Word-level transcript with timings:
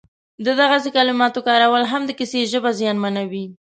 د 0.45 0.47
دغسې 0.61 0.89
کلماتو 0.97 1.39
کارول 1.47 1.83
هم 1.91 2.01
د 2.05 2.11
کیسې 2.19 2.39
ژبه 2.51 2.71
زیانمنوي 2.79 3.45